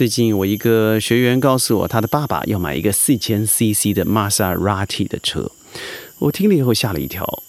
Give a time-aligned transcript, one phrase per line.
[0.00, 5.52] 最近我一个学员告诉我，他的爸爸要买一个四千 CC 的玛莎拉蒂的车，
[6.20, 7.42] 我听了以后吓了一跳。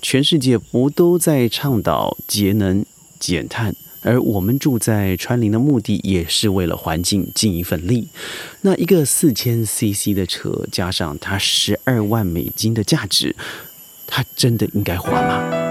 [0.00, 2.86] 全世界不都在倡导节能
[3.18, 8.06] 减碳，而我们住在川林的目的也是为了环境尽一份力。
[8.60, 13.34] 那一个四千 CC 的车，加上它十二万美金的价值，
[14.06, 15.65] 它真的应该花吗？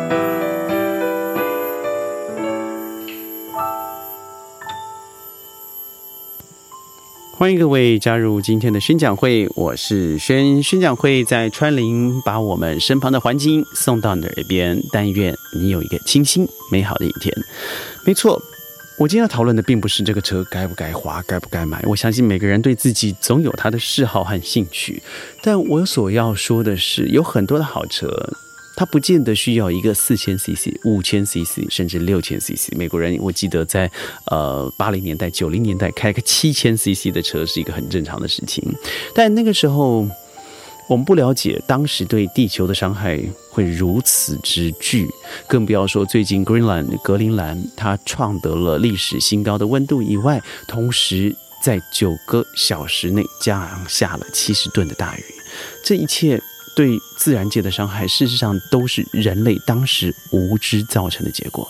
[7.37, 17.35] 欢迎各位加入今天的宣讲会，我是宣宣讲会在川林，把我们身旁的环境送到你的耳边，但愿你有一个清新美好的一天。
[18.05, 18.41] 没错，
[18.97, 21.83] 我今天要讨论的并不是这个车该不该花，该不该买。
[21.85, 25.03] 我相信每个人对自己总有他的嗜好和兴趣，
[25.41, 28.07] 但我所要说的是，有很多的好车。
[28.75, 32.75] 它不见得需要一个四千 CC、五千 CC，甚至六千 CC。
[32.75, 33.89] 美国人，我记得在
[34.25, 38.63] 呃八零年代、九零年代开个七千 CC 的车是一个很正常的事情。
[39.13, 40.05] 但那个时候
[40.89, 45.07] 我们不了解当时对地球的伤害会如此之巨，
[45.47, 51.33] 更不要说最近 Greenland 格陵兰它创得了历史新高的温度以外，同时
[51.63, 55.23] 在九个小时内降下了七十吨的大雨，
[55.83, 56.41] 这一切。
[56.75, 61.67] 对自然界的伤害，事实上都是人类当时无知造成的结果。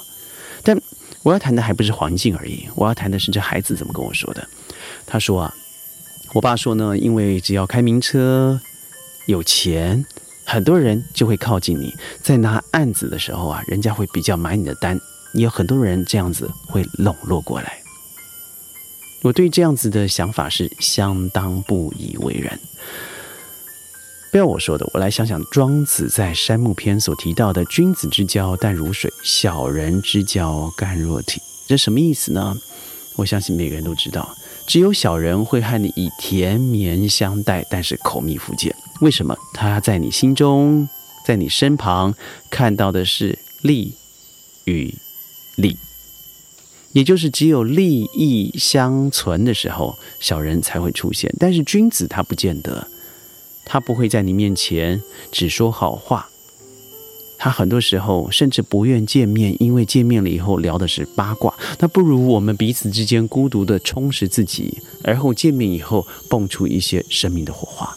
[0.63, 0.75] 但
[1.21, 4.47] 我要谈的还不是环境而已，我要谈的是这孩子怎么跟我说的。
[5.05, 5.53] 他说啊，
[6.33, 8.59] 我爸说呢，因为只要开名车、
[9.27, 10.05] 有钱，
[10.43, 14.99] 很多人就会靠近你，在拿案子的时候啊，人家会比较买你的单，
[15.33, 17.77] 也有很多人这样子会笼络过来。
[19.21, 22.59] 我对这样子的想法是相当不以为然。
[24.35, 32.53] 不要我说的，我来想想庄子在《山木篇》所提到的“君子之交淡如水，小人之交甘若逖”，这什么意思呢？
[33.15, 34.35] 我相信每个人都知道，
[34.67, 38.75] 只有小人会和你以甜绵相待，但是口蜜腹剑。
[38.99, 39.37] 为什么？
[39.53, 40.89] 他在你心中，
[41.25, 42.13] 在你身旁
[42.49, 43.93] 看到的是利
[44.65, 44.93] 与
[45.55, 45.77] 利，
[46.91, 51.33] 也就是只有利益相存的时候，小人才会出现。
[51.39, 52.85] 但是君子他不见得。
[53.65, 56.29] 他不会在你面前只说好话，
[57.37, 61.53] 他很多时候甚至不愿见面，因为见面了以后聊的是八卦。
[61.79, 67.95] 那不如我们彼此之间孤独的充实自己，而后见面以后蹦出一些生命的火花。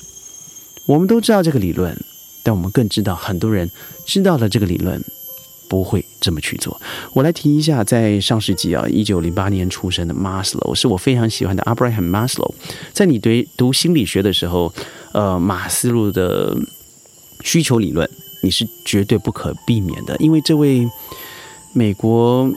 [0.86, 1.96] 我们都知道这个理论，
[2.42, 3.70] 但我们更知道很多人
[4.06, 5.02] 知道了这个理论。
[5.70, 6.80] 不会这么去做。
[7.12, 12.54] 我来提一下，在上世纪啊，一九零八年出生的 maslo 是我非常喜欢的 Abraham Maslow。
[12.94, 14.72] 在你读读心理学的时候，
[15.18, 16.56] 呃，马斯洛的
[17.42, 18.08] 需求理论
[18.40, 20.88] 你是绝对不可避免的，因为这位
[21.72, 22.48] 美国。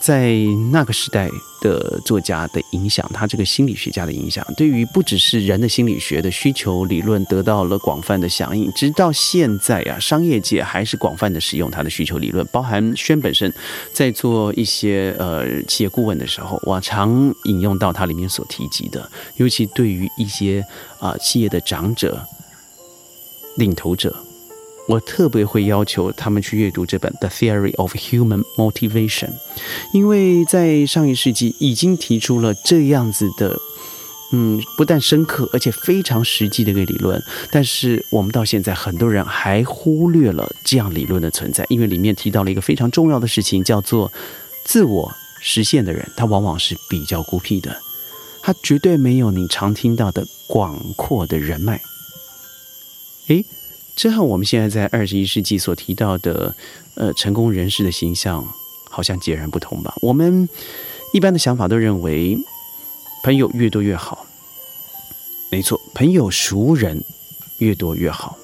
[0.00, 0.32] 在
[0.70, 1.28] 那个时代
[1.60, 12.46] 的作家的影响，他这个心理学家的影响，对于不只是人的心理学的需求理论得到了广泛的响应，直到现在啊，商业界还是广泛的使用他的需求理论。
[12.52, 13.52] 包含轩本身
[13.92, 20.64] 在做一些呃企业顾问的时候，我常引用到他里面所提及的，尤其对于一些
[21.00, 22.24] 啊企业的长者、
[23.56, 24.14] 领头者。
[24.88, 29.26] 我特别会要求他们去阅读这本《The Theory of Human Motivation》，
[29.92, 33.54] 因为在上一世纪已经提出了这样子的，
[34.32, 37.22] 嗯，不但深刻而且非常实际的一个理论。
[37.50, 44.10] 但是我们到现在很多人还忽略了这样理论的存在，因为里面提到了一个非常重要的事情，叫做
[44.64, 47.78] 自我实现的人，他往往是比较孤僻的，
[48.40, 51.82] 他绝对没有你常听到的广阔的人脉。
[53.26, 53.44] 诶。
[53.98, 56.54] 这和我们现在在二十一世纪所提到的，
[56.94, 58.46] 呃，成功人士的形象
[58.88, 59.92] 好像截然不同吧？
[60.00, 60.48] 我们
[61.12, 62.38] 一般的想法都认为，
[63.24, 64.24] 朋友越多越好。
[65.50, 67.02] 没错，朋友熟人
[67.58, 68.38] 越多越好，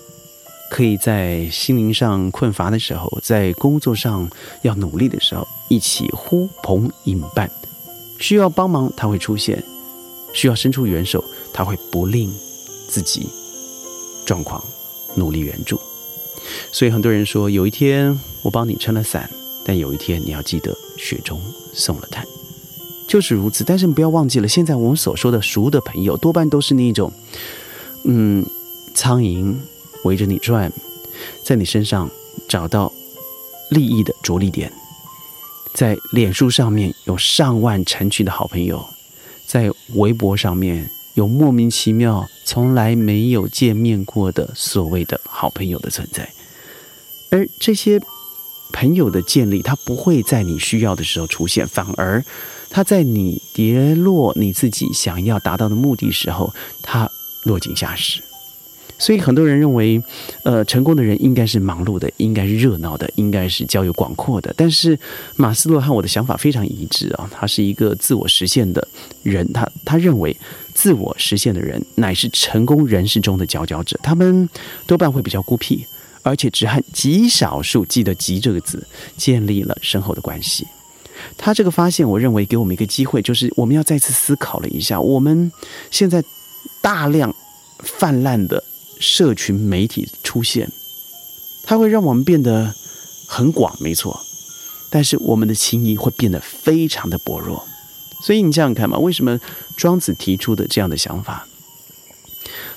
[0.72, 4.28] 可以在心灵上困乏的时候，在工作上
[4.62, 7.48] 要努力的时候，一起呼朋引伴。
[8.19, 9.56] 需要帮忙，他会出现；
[10.32, 12.28] 需要伸出援手，他会不吝
[12.89, 13.28] 自己
[14.27, 14.60] 状况。
[15.16, 15.81] 努力援助，
[16.72, 19.31] 所以很多人说，有一天我帮你撑了伞，
[19.65, 21.41] 但有一天你要记得雪中
[21.72, 22.27] 送了炭，
[23.07, 23.65] 就是如此。
[23.65, 27.13] 但是你不要忘记了，现在我们所说的熟的朋友，多半都是那种，
[28.05, 28.45] 嗯，
[28.95, 29.55] 苍蝇
[30.05, 30.72] 围着你转，
[31.43, 32.10] 在你身上
[32.49, 32.93] 找到
[33.71, 34.72] 利益的着力点，
[35.75, 38.84] 在脸书上面有上万成群的好朋友，
[39.47, 40.91] 在微博上面。
[41.15, 46.28] 有莫名其妙、从来没有见面过的所谓的好朋友的存在，
[47.31, 48.01] 而这些
[48.72, 52.25] 朋友的建立，他不会在你需要的时候出现，反而
[52.69, 56.53] 他在你跌落你自己想要达到的目的时候，
[56.83, 57.09] 他
[57.45, 58.21] 落井下石。
[58.97, 60.01] 所以很多人认为，
[60.45, 64.55] 呃，成功的人应该是忙碌的，应该是热闹的，应该是交友广阔的。
[64.57, 64.99] 但是
[65.34, 68.87] 马斯洛和我的想法非常一致啊，他是一个自我实现的
[69.25, 70.34] 人，他他认为
[70.74, 74.48] 自我实现的人乃是成功人士中的佼佼者，他们
[74.86, 75.86] 多半会比较孤僻。
[76.26, 78.82] 而且只和极少数记得“极”这个字
[79.15, 80.66] 建立了深厚的关系。
[81.36, 85.53] 他这个发现，我认为给我们一个机会，就是我们要再次思考了一下，我们
[85.91, 86.24] 现在
[86.80, 87.36] 大量
[87.78, 88.65] 泛滥的
[88.98, 90.72] 社群媒体出现，
[91.62, 92.74] 它会让我们变得
[93.28, 94.18] 很广，没错，
[94.88, 97.66] 但是我们的情谊会变得非常的薄弱。
[98.24, 99.38] 所以你想想看嘛，为什么
[99.76, 101.47] 庄子提出的这样的想法？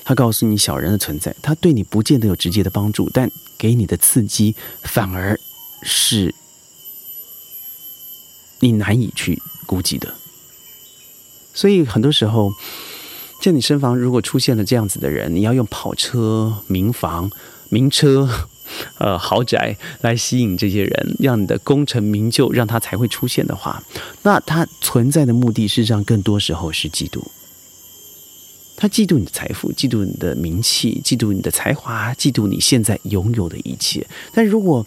[0.04, 5.40] 他告诉你小人的存在，他对你不见得有直接的帮助，但给你的刺激反而
[5.80, 6.34] 是
[8.60, 10.12] 你难以去估计的。
[11.54, 12.52] 所以很多时候，
[13.40, 17.32] 在你身旁如果出现了这样子的人，你要用跑车、名房、
[17.70, 18.28] 名车、
[18.98, 23.82] 呃豪宅来吸引这些人，让你的功成名就，让他才会出现的话，
[24.22, 27.22] 那他存在的目的，事实上更多时候是嫉妒。
[28.76, 34.06] 他嫉妒你的财富，嫉妒你的名气，嫉妒你的才华，嫉妒你现在拥有的一切。
[34.32, 34.86] 但如果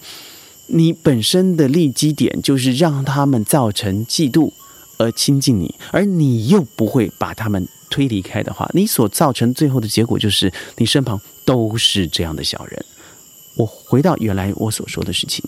[0.67, 4.53] 你本身的利基点就是让他们造成嫉妒
[4.97, 12.85] 而亲近你，而你又不会把他们推离开的话，你所造成最后的结果就是你身旁都是这样的小人。
[13.55, 15.43] 我回到原来我所说的事情，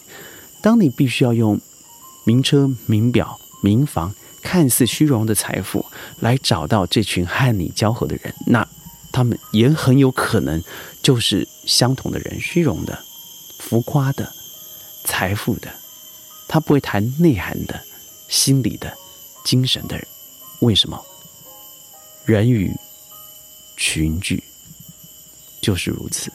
[0.62, 1.60] 当你必须要用
[2.26, 4.14] 名车、名表、名房。
[4.46, 5.86] 看似虚荣的财富，
[6.20, 8.68] 来找到这群和你交合的人，那
[9.10, 10.62] 他们也很有可能
[11.02, 13.00] 就是相同的人，虚荣的、
[13.60, 14.30] 浮夸的、
[15.06, 15.72] 财富的，
[16.50, 17.82] 他不会谈内涵的、
[18.28, 18.94] 心理的、
[19.46, 20.06] 精神的人。
[20.60, 21.02] 为什么？
[22.26, 22.70] 人与
[23.78, 24.44] 群聚
[25.62, 26.30] 就是如此，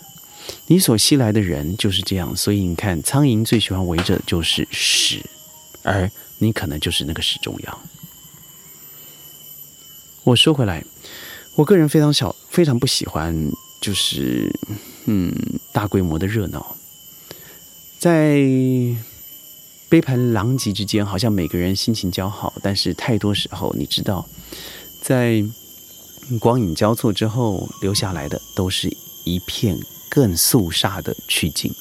[0.69, 2.35] 你所吸来的人就是这样。
[2.37, 5.25] 所以你看，苍蝇最喜欢围着就是屎，
[5.83, 7.79] 而你可能就是那个屎中央。
[10.25, 10.85] 我说回来，
[11.55, 13.51] 我个人非常小，非常不喜欢，
[13.81, 14.55] 就是
[15.07, 15.35] 嗯，
[15.73, 16.77] 大规模的热闹，
[17.99, 18.37] 在
[19.89, 24.29] 杯盘狼藉之间，好像每个人心情较好，但是太多时候，你知道，
[25.01, 25.43] 在
[26.39, 28.95] 光影交错之后，留下来的都是
[29.25, 31.73] 一片更肃杀的取景。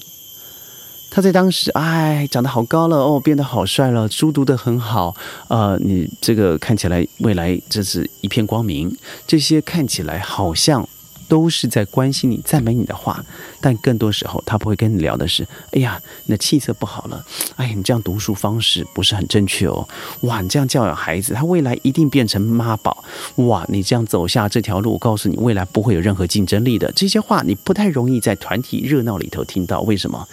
[1.10, 5.16] 他在当时，哎，长得好高了哦，变得好帅了，书读得很好，
[5.48, 8.96] 呃，你这个看起来未来这是一片光明，
[9.26, 10.88] 这些看起来好像
[11.28, 13.24] 都是在关心你、赞美你的话，
[13.62, 17.26] 但更多时候他不会跟你聊的是，哎呀，你的气色不好了，
[17.56, 19.88] 哎，你这样读书方式不是很正确哦，
[20.22, 23.04] 哇，你这样教养孩子，他未来一定变成妈宝，
[23.36, 30.28] 哇，你这样走下这条路，告诉你，未来不会有任何竞争力的，这些话你不太容易在团体热闹里头听到，为什么？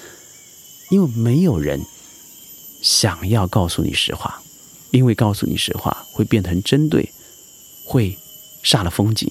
[0.90, 1.80] 因为没有人
[2.82, 4.40] 想要告诉你实话，
[4.90, 7.08] 因为告诉你实话会变成针对，
[7.84, 8.16] 会
[8.62, 9.28] 煞了风景，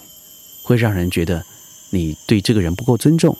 [0.63, 1.45] 会让人觉得
[1.93, 3.37] 你对这个人不够尊重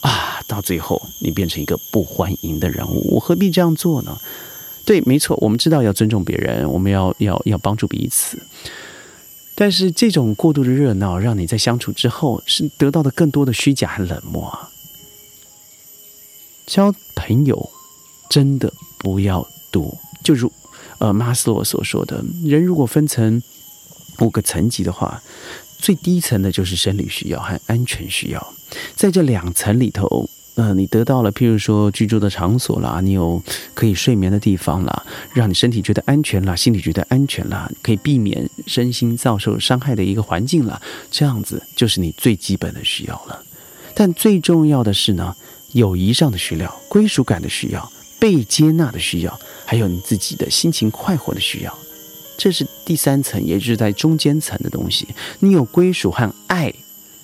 [0.00, 0.40] 啊！
[0.46, 4.16] 到最后你变成一个不欢迎的人物，我何必这样做呢？
[4.86, 8.38] 对，没错，我们知道要尊重别人，我们要要要帮助彼此，
[9.54, 14.58] 但是这种过度的热闹，让你在相处之后是得到的更多的虚假和冷漠。
[16.66, 17.70] 交朋友
[18.28, 20.50] 真的不要多，就如
[20.98, 23.42] 呃马斯洛所说的，人如果分成
[24.20, 25.22] 五个层级的话，
[25.80, 28.54] 最低层的就是生理需要和安全需要。
[28.94, 33.42] 在这两层里头，呃，你得到了譬如说居住的场所啦，你有
[33.74, 43.42] 可以睡眠的地方啦，让你身体觉得安全啦，心里觉得安全啦，可以避免身心遭受伤害的一个环境啦，这样子就是你最基本的需要了。
[43.94, 45.34] 但最重要的是呢。
[45.72, 51.78] 友谊上的需要、归属感的需要、被接纳的需要，还有你自己的心情快活的需要，
[52.40, 55.06] 这是第三层，也就是在中间层的东西。
[55.40, 56.72] 你有归属和爱，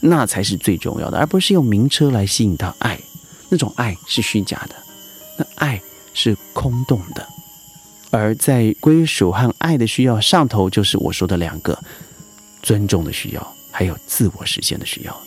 [0.00, 3.00] 那才是最重要的，而不是用名车来吸引到爱。
[3.48, 4.76] 那种爱是虚假的，
[5.38, 5.80] 那爱
[6.12, 7.26] 是空洞的。
[8.10, 11.82] 而在归属和爱的需要上头，就是我说的两个：
[12.62, 15.18] 尊重的需要，还有自我实现的需要。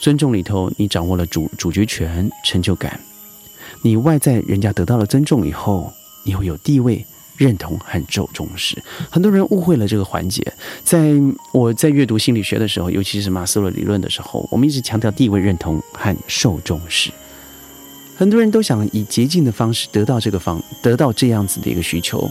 [0.00, 2.98] 尊重里头，你掌握了主主角权、成就感。
[3.82, 5.92] 你外在人家得到了尊重以后，
[6.24, 7.06] 你会有地位、
[7.40, 8.76] 认同和受重视。
[9.08, 10.46] 很多人误会了这个环节。
[10.84, 11.14] 在
[11.52, 17.10] 我在阅读心理学的时候，尤其是马斯洛理论的时候，我们一直强调地位认同和受重视。
[18.14, 22.30] 很多人都想以捷径的方式得到这个方，得到这样子的一个需求。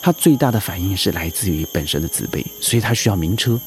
[0.00, 3.60] 他最大的反应是来自于本身的自卑，所以他需要名车，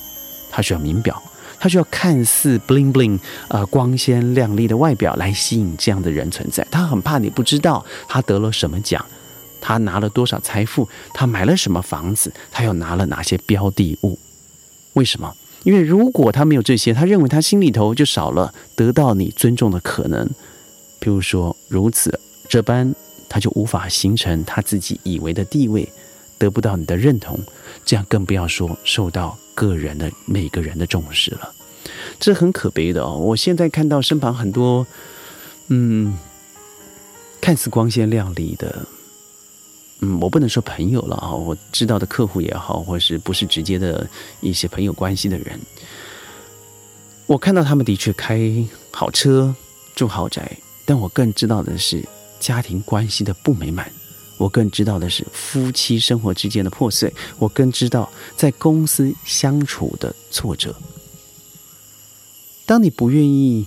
[0.49, 1.21] 他需要名表，
[1.59, 6.65] 他需要看似 bling bling 呃光鲜亮丽的外表来吸引这样的人存在。
[6.71, 9.05] 他很怕你不知道他得了什么奖，
[9.59, 14.17] 他拿了多少财富，他买了什么房子，他又拿了哪些标的物？
[14.93, 15.35] 为什么？
[15.63, 20.27] 因为如果他没有这些，他认为他心里头就少了得到你尊重的可能。
[20.99, 22.95] 譬如说如此这般。
[23.29, 25.91] 他就无法形成他自己以为的地位，
[26.37, 27.37] 得不到你的认同，
[27.83, 31.53] 这样更不要说受到个人的每个人的重视了。
[32.21, 33.17] 这很可悲的哦。
[33.17, 34.87] 我现在看到身旁很多，
[35.67, 36.17] 嗯，
[37.41, 38.87] 看似光鲜亮丽的，
[39.99, 44.07] 嗯，我不能说朋友了啊，我知道的客户也好，或者是不是直接的
[44.41, 45.59] 一些朋友关系的人，
[47.25, 48.39] 我看到他们的确开
[48.91, 49.53] 好车，
[49.95, 52.03] 住豪宅，但我更知道的是。
[52.39, 53.91] 家庭关系的不美满，
[54.37, 60.75] 我更知道的是夫妻生活之间的破碎，我更知道在公司相处的挫折。
[62.67, 63.65] 当你不愿意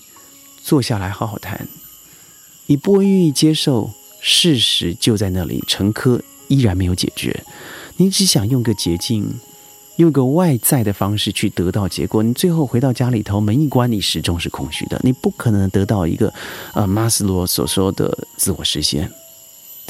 [0.63, 1.67] 坐下来好好谈，
[2.67, 7.45] 你不愿意接受事实就在那里，陈科依然没有解决，
[7.97, 9.41] 你只想用个捷径。
[9.97, 14.99] 用个外在的方式去得到结果，你最后回到家里头，门一关，你始终是空虚的。
[15.05, 16.33] 你不可能得到一个，
[16.73, 19.13] 呃，马斯洛所说的自我实现。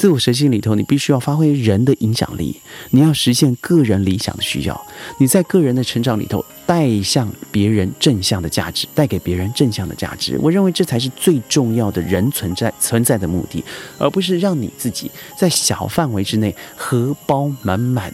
[0.01, 4.87] 自我实现里头，你必须要发挥人的影响力，你要实现个人理想的需要。
[5.19, 10.39] 你在个人的成长里头，带向别人正向的价值，带给别人正向的价值。
[10.41, 13.63] 我认为这才是最重要的人存在存在的目的，
[13.99, 18.11] 而不是让你自己在小范围之内荷包满满，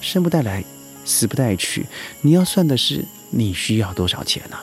[0.00, 0.64] 生不带来。
[1.04, 1.86] 死不带去，
[2.22, 4.56] 你要算的是你需要多少钱呢？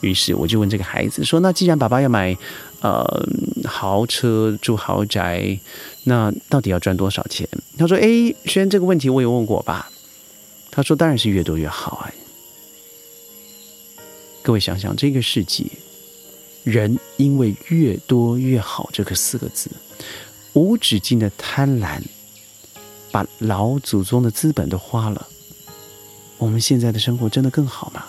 [0.00, 2.34] 于是我就问这个孩子说：“那既然爸爸要买
[2.80, 3.28] 呃
[3.64, 5.58] 豪车住豪宅，
[6.04, 9.90] 那到底要赚多少钱？”他说：“哎，虽然这个问题我也问过吧。”
[10.70, 12.14] 他说：“当然是越多越好哎。”
[14.42, 15.70] 各位想想，这个世纪
[16.64, 19.70] 人因为“越多越好”这个四个字，
[20.54, 22.00] 无止境的贪婪。
[23.12, 25.26] 把老祖宗的资本都花了，
[26.38, 28.04] 我们现在的生活真的更好吗？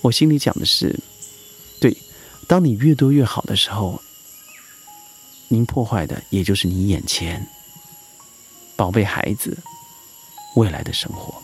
[0.00, 0.98] 我心里讲的是，
[2.46, 4.00] 当你越多越好的时候，
[5.48, 7.46] 您破坏的也就是你眼前
[8.76, 9.56] 宝贝孩子
[10.56, 11.34] 未来的生活，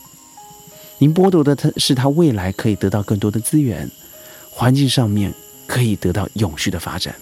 [0.99, 3.91] 您剥夺的他是他未来可以得到更多的资源，
[4.51, 5.33] 环境上面
[5.67, 7.15] 可以得到永续的发展，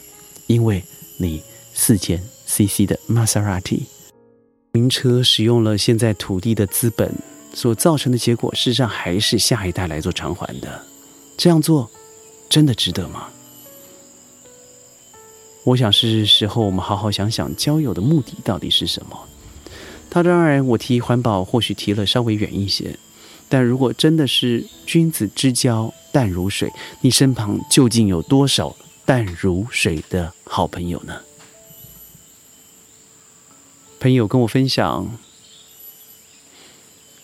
[0.46, 0.82] 因为
[1.18, 1.42] 你
[1.74, 3.86] 四千 CC 的玛莎拉蒂。
[4.72, 7.10] 名车使用了现在土地的资本
[7.54, 10.84] 所造成的结果，事实上还是下一代来做偿还的。
[11.38, 11.90] 这样做
[12.48, 13.28] 真的值得吗？
[15.66, 19.28] 我想是时候我们好好想想交友的目的到底是什么。
[20.08, 22.96] 他当然，我提环保或许提了稍微远一些，
[23.48, 31.20] 但如果真的是君子之交淡如水，你身旁究竟有多少淡如水的好朋友呢？
[33.98, 35.18] 朋友跟我分享，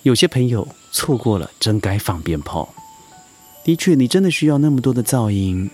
[0.03, 2.75] 有些朋友错过了，真该放鞭炮。
[3.63, 5.71] 的确，你真的需要那么多的噪音，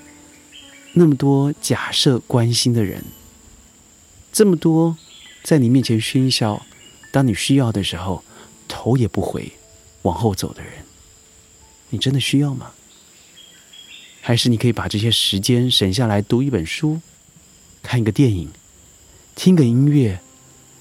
[0.92, 3.04] 那么多假设关心的人，
[4.32, 4.96] 这么多
[5.42, 6.66] 在你面前喧嚣，
[7.12, 8.24] 当你需要的时候
[8.66, 9.52] 头也不回
[10.02, 10.72] 往后走的人，
[11.90, 12.72] 你真的需要吗？
[14.20, 17.00] 还是你可以把这些时间省下来读一本书，
[17.82, 18.50] 看一个电影，
[19.34, 20.20] 听个音乐？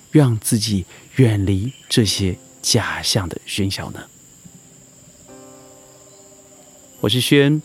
[0.09, 0.85] 让自己
[1.17, 4.05] 远离这些假象的喧嚣呢？
[7.01, 7.61] 我是轩，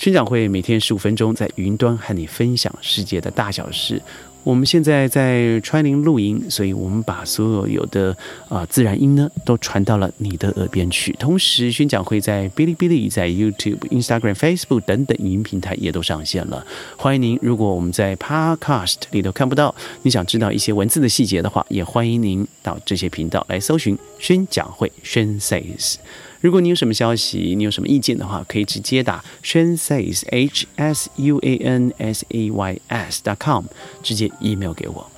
[0.00, 4.00] 宣讲会每天十五分钟，在云端和你分享世界的大小事。
[4.42, 8.16] 我们现在在川林录音，所以我们把所有有的
[8.48, 11.12] 啊自然音呢，都传到了你的耳边去。
[11.18, 16.66] 同时，宣讲会在哔哩哔哩、在 YouTube、Instagram、Facebook 等等影音平台也都上线了。
[16.96, 25.96] 欢迎您，如果我们在 Podcast 里头看不到，你想知道一些文字的细节的话，也欢迎您到这些频道来搜寻宣讲会宣 says。
[26.40, 33.22] 如果你有什么消息，你有什么意见的话，可以直接打 shansays h s u a n s a y s.
[33.22, 33.64] dot com，
[34.02, 35.10] 直接 email 给我。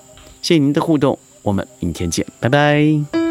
[0.43, 3.22] 谢谢您的互动，我们明天见，拜拜。